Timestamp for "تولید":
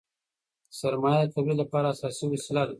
1.35-1.57